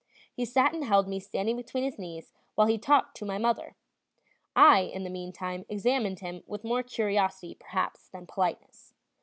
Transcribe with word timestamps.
He 0.33 0.45
sat 0.45 0.73
and 0.73 0.83
held 0.83 1.07
me 1.07 1.19
standing 1.19 1.55
between 1.55 1.83
his 1.83 1.99
knees 1.99 2.33
while 2.55 2.65
he 2.65 2.79
talked 2.79 3.15
to 3.17 3.23
my 3.23 3.37
mother. 3.37 3.75
I, 4.55 4.79
in 4.79 5.03
the 5.03 5.11
mean 5.11 5.31
time, 5.31 5.63
examined 5.69 6.21
him 6.21 6.41
with 6.47 6.63
more 6.63 6.81
curiosity, 6.81 7.53
perhaps, 7.59 8.09
than 8.09 8.25
politeness. 8.25 8.95